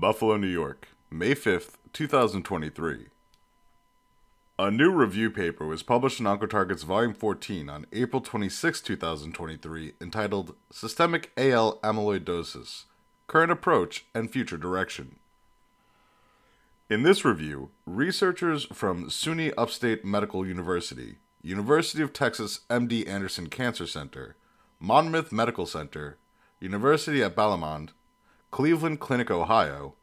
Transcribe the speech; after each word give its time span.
Buffalo, 0.00 0.36
New 0.36 0.48
York, 0.48 0.88
May 1.08 1.36
5th, 1.36 1.74
2023. 1.92 3.06
A 4.58 4.70
new 4.70 4.90
review 4.90 5.30
paper 5.30 5.66
was 5.66 5.84
published 5.84 6.18
in 6.18 6.26
Oncotarget's 6.26 6.82
Volume 6.82 7.14
14 7.14 7.68
on 7.70 7.86
April 7.92 8.20
26, 8.20 8.80
2023, 8.80 9.92
entitled 10.00 10.56
Systemic 10.72 11.30
AL 11.36 11.78
Amyloidosis 11.78 12.84
Current 13.28 13.52
Approach 13.52 14.04
and 14.12 14.32
Future 14.32 14.56
Direction. 14.56 15.14
In 16.90 17.04
this 17.04 17.24
review, 17.24 17.70
researchers 17.86 18.64
from 18.72 19.10
SUNY 19.10 19.52
Upstate 19.56 20.04
Medical 20.04 20.44
University, 20.44 21.18
University 21.40 22.02
of 22.02 22.12
Texas 22.12 22.60
MD 22.68 23.06
Anderson 23.08 23.46
Cancer 23.46 23.86
Center, 23.86 24.34
Monmouth 24.80 25.30
Medical 25.30 25.66
Center, 25.66 26.18
University 26.58 27.22
at 27.22 27.36
Balamand, 27.36 27.90
Cleveland 28.54 29.00
Clinic, 29.00 29.32
Ohio, 29.32 29.94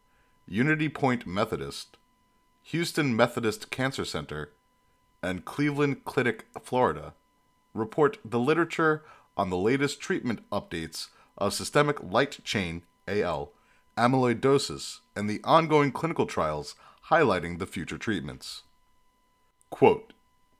Unity 0.46 0.90
Point 0.90 1.26
Methodist, 1.26 1.96
Houston 2.64 3.16
Methodist 3.16 3.70
Cancer 3.70 4.04
Center, 4.04 4.52
and 5.22 5.46
Cleveland 5.46 6.04
Clinic, 6.04 6.44
Florida, 6.62 7.14
report 7.72 8.18
the 8.22 8.38
literature 8.38 9.04
on 9.38 9.48
the 9.48 9.56
latest 9.56 10.00
treatment 10.00 10.46
updates 10.50 11.08
of 11.38 11.54
systemic 11.54 11.96
light 12.02 12.44
chain 12.44 12.82
AL 13.08 13.52
amyloidosis 13.96 14.98
and 15.16 15.30
the 15.30 15.40
ongoing 15.44 15.90
clinical 15.90 16.26
trials 16.26 16.74
highlighting 17.08 17.58
the 17.58 17.66
future 17.66 17.96
treatments. 17.96 18.64
Quote 19.70 20.12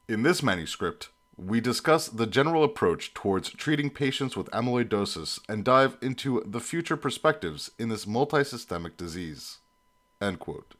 In 0.08 0.22
this 0.22 0.42
manuscript, 0.42 1.10
we 1.36 1.60
discuss 1.60 2.08
the 2.08 2.26
general 2.26 2.62
approach 2.62 3.14
towards 3.14 3.50
treating 3.50 3.90
patients 3.90 4.36
with 4.36 4.50
amyloidosis 4.50 5.40
and 5.48 5.64
dive 5.64 5.96
into 6.02 6.42
the 6.46 6.60
future 6.60 6.96
perspectives 6.96 7.70
in 7.78 7.88
this 7.88 8.04
multisystemic 8.04 8.96
disease. 8.96 9.58
End 10.20 10.38
quote. 10.38 10.74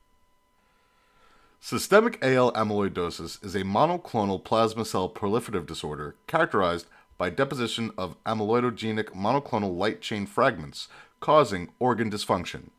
Systemic 1.61 2.19
AL 2.23 2.53
amyloidosis 2.53 3.43
is 3.45 3.55
a 3.55 3.63
monoclonal 3.63 4.43
plasma 4.43 4.85
cell 4.85 5.09
proliferative 5.09 5.65
disorder 5.65 6.17
characterized 6.27 6.87
by 7.17 7.31
deposition 7.31 7.93
of 7.97 8.17
amyloidogenic 8.25 9.11
monoclonal 9.15 9.77
light 9.77 10.01
chain 10.01 10.27
fragments 10.27 10.89
causing 11.21 11.71
organ 11.79 12.11
dysfunction. 12.11 12.71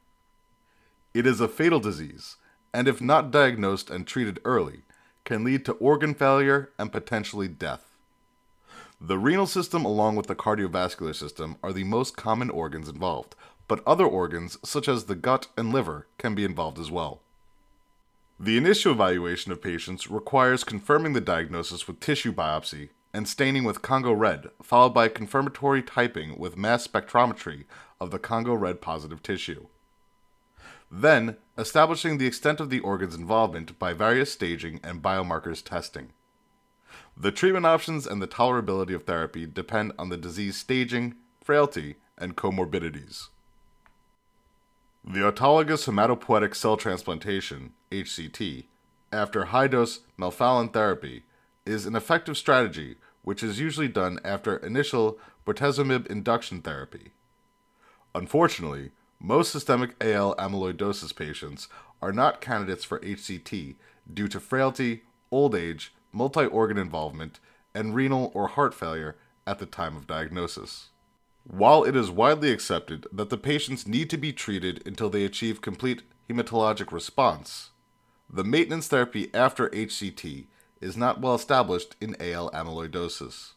It 1.14 1.26
is 1.26 1.40
a 1.40 1.48
fatal 1.48 1.80
disease, 1.80 2.36
and 2.74 2.88
if 2.88 3.00
not 3.00 3.32
diagnosed 3.32 3.90
and 3.90 4.06
treated 4.06 4.40
early, 4.44 4.82
can 5.26 5.44
lead 5.44 5.66
to 5.66 5.74
organ 5.74 6.14
failure 6.14 6.72
and 6.78 6.92
potentially 6.92 7.48
death. 7.48 7.94
The 9.00 9.18
renal 9.18 9.48
system, 9.48 9.84
along 9.84 10.16
with 10.16 10.28
the 10.28 10.36
cardiovascular 10.36 11.16
system, 11.16 11.58
are 11.62 11.74
the 11.74 11.84
most 11.84 12.16
common 12.16 12.50
organs 12.50 12.88
involved, 12.88 13.36
but 13.68 13.86
other 13.86 14.06
organs, 14.06 14.58
such 14.64 14.88
as 14.88 15.06
the 15.06 15.16
gut 15.16 15.48
and 15.58 15.74
liver, 15.74 16.08
can 16.18 16.36
be 16.36 16.46
involved 16.46 16.80
as 16.80 16.92
well. 16.92 17.22
The 18.40 18.58
initial 18.58 18.94
evaluation 18.94 19.52
of 19.52 19.62
patients 19.62 20.10
requires 20.10 20.64
confirming 20.64 21.14
the 21.14 21.22
diagnosis 21.22 21.88
with 21.88 22.00
tissue 22.00 22.34
biopsy 22.34 22.90
and 23.14 23.28
staining 23.28 23.64
with 23.64 23.82
Congo 23.82 24.12
red, 24.12 24.50
followed 24.62 24.94
by 24.94 25.08
confirmatory 25.08 25.84
typing 25.84 26.38
with 26.38 26.58
mass 26.58 26.88
spectrometry 26.88 27.66
of 28.02 28.12
the 28.12 28.20
Congo 28.20 28.54
red 28.54 28.82
positive 28.82 29.22
tissue. 29.22 29.68
Then, 30.92 31.38
establishing 31.58 32.18
the 32.18 32.28
extent 32.28 32.60
of 32.60 32.70
the 32.70 32.80
organ's 32.80 33.16
involvement 33.16 33.78
by 33.78 33.94
various 33.94 34.32
staging 34.32 34.80
and 34.84 35.02
biomarkers 35.02 35.64
testing. 35.64 36.10
The 37.16 37.32
treatment 37.32 37.66
options 37.66 38.08
and 38.08 38.22
the 38.22 38.28
tolerability 38.28 38.96
of 38.96 39.04
therapy 39.04 39.46
depend 39.46 39.94
on 40.00 40.10
the 40.10 40.18
disease 40.18 40.58
staging, 40.58 41.16
frailty, 41.44 41.96
and 42.18 42.36
comorbidities. 42.36 43.28
The 45.04 45.20
autologous 45.20 45.86
hematopoietic 45.86 46.56
cell 46.56 46.78
transplantation, 46.78 47.74
HCT, 47.92 48.66
after 49.12 49.46
high 49.46 49.68
dose 49.68 50.00
melphalan 50.18 50.74
therapy 50.74 51.24
is 51.66 51.86
an 51.86 51.96
effective 51.96 52.38
strategy 52.38 52.96
which 53.22 53.44
is 53.44 53.60
usually 53.60 53.88
done 53.88 54.20
after 54.24 54.58
initial 54.58 55.18
bortezomib 55.46 56.08
induction 56.08 56.62
therapy. 56.62 57.12
Unfortunately, 58.16 58.92
most 59.26 59.54
systemic 59.54 59.96
AL 60.02 60.36
amyloidosis 60.36 61.16
patients 61.16 61.70
are 62.02 62.12
not 62.12 62.42
candidates 62.42 62.84
for 62.84 63.00
HCT 63.00 63.76
due 64.14 64.28
to 64.28 64.40
frailty, 64.40 65.04
old 65.32 65.56
age, 65.56 65.94
multi 66.12 66.46
organ 66.46 66.78
involvement, 66.78 67.40
and 67.74 67.96
renal 67.96 68.32
or 68.36 68.48
heart 68.50 68.74
failure 68.74 69.16
at 69.48 69.60
the 69.60 69.66
time 69.66 69.96
of 69.96 70.08
diagnosis. 70.08 70.90
While 71.46 71.86
it 71.86 71.96
is 71.96 72.12
widely 72.12 72.52
accepted 72.52 73.08
that 73.14 73.30
the 73.30 73.38
patients 73.38 73.88
need 73.88 74.10
to 74.10 74.18
be 74.18 74.34
treated 74.34 74.86
until 74.86 75.10
they 75.10 75.24
achieve 75.24 75.62
complete 75.62 76.04
hematologic 76.30 76.92
response, 76.92 77.72
the 78.30 78.44
maintenance 78.44 78.90
therapy 78.90 79.34
after 79.34 79.70
HCT 79.70 80.48
is 80.82 80.98
not 80.98 81.22
well 81.22 81.36
established 81.36 81.96
in 82.02 82.18
AL 82.20 82.52
amyloidosis. 82.52 83.54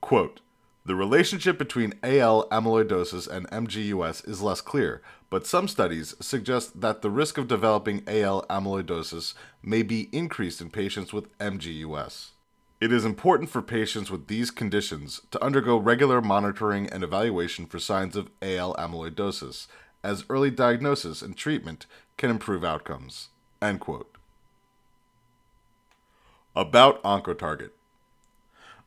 Quote, 0.00 0.40
the 0.84 0.94
relationship 0.94 1.58
between 1.58 1.94
AL 2.02 2.48
amyloidosis 2.48 3.28
and 3.28 3.48
MGUS 3.50 4.26
is 4.26 4.40
less 4.40 4.60
clear, 4.60 5.02
but 5.28 5.46
some 5.46 5.68
studies 5.68 6.14
suggest 6.20 6.80
that 6.80 7.02
the 7.02 7.10
risk 7.10 7.36
of 7.36 7.48
developing 7.48 8.02
AL 8.06 8.46
amyloidosis 8.48 9.34
may 9.62 9.82
be 9.82 10.08
increased 10.10 10.60
in 10.60 10.70
patients 10.70 11.12
with 11.12 11.36
MGUS. 11.38 12.30
It 12.80 12.92
is 12.92 13.04
important 13.04 13.50
for 13.50 13.60
patients 13.60 14.10
with 14.10 14.28
these 14.28 14.50
conditions 14.50 15.20
to 15.30 15.44
undergo 15.44 15.76
regular 15.76 16.22
monitoring 16.22 16.88
and 16.88 17.04
evaluation 17.04 17.66
for 17.66 17.78
signs 17.78 18.16
of 18.16 18.30
AL 18.40 18.74
amyloidosis, 18.76 19.66
as 20.02 20.24
early 20.30 20.50
diagnosis 20.50 21.20
and 21.20 21.36
treatment 21.36 21.84
can 22.16 22.30
improve 22.30 22.64
outcomes. 22.64 23.28
End 23.60 23.80
quote. 23.80 24.16
About 26.56 27.02
OncoTarget. 27.02 27.70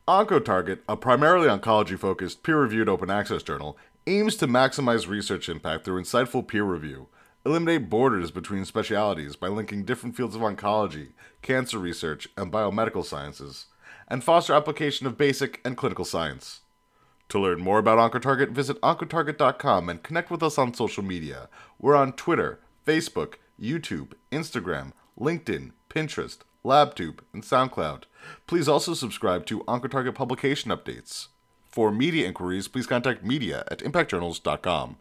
OncoTarget, 0.05 0.79
a 0.89 0.97
primarily 0.97 1.47
oncology 1.47 1.97
focused 1.97 2.43
peer 2.43 2.59
reviewed 2.59 2.89
open 2.89 3.09
access 3.09 3.41
journal, 3.41 3.77
aims 4.05 4.35
to 4.35 4.47
maximize 4.47 5.07
research 5.07 5.47
impact 5.47 5.85
through 5.85 6.01
insightful 6.01 6.45
peer 6.45 6.65
review, 6.65 7.07
eliminate 7.45 7.89
borders 7.89 8.29
between 8.29 8.65
specialities 8.65 9.37
by 9.37 9.47
linking 9.47 9.85
different 9.85 10.17
fields 10.17 10.35
of 10.35 10.41
oncology, 10.41 11.13
cancer 11.41 11.79
research, 11.79 12.27
and 12.35 12.51
biomedical 12.51 13.05
sciences, 13.05 13.67
and 14.09 14.25
foster 14.25 14.53
application 14.53 15.07
of 15.07 15.17
basic 15.17 15.61
and 15.63 15.77
clinical 15.77 16.03
science. 16.03 16.59
To 17.29 17.39
learn 17.39 17.61
more 17.61 17.79
about 17.79 18.11
OncoTarget, 18.11 18.49
visit 18.49 18.81
OncoTarget.com 18.81 19.87
and 19.87 20.03
connect 20.03 20.29
with 20.29 20.43
us 20.43 20.57
on 20.57 20.73
social 20.73 21.03
media. 21.03 21.47
We're 21.79 21.95
on 21.95 22.11
Twitter, 22.11 22.59
Facebook, 22.85 23.35
YouTube, 23.57 24.11
Instagram, 24.33 24.91
LinkedIn, 25.17 25.71
Pinterest, 25.89 26.39
LabTube, 26.63 27.19
and 27.33 27.43
SoundCloud. 27.43 28.03
Please 28.47 28.67
also 28.67 28.93
subscribe 28.93 29.45
to 29.47 29.59
OncoTarget 29.61 30.15
publication 30.15 30.71
updates. 30.71 31.27
For 31.69 31.91
media 31.91 32.27
inquiries, 32.27 32.67
please 32.67 32.87
contact 32.87 33.23
media 33.23 33.63
at 33.69 33.79
impactjournals.com. 33.79 34.97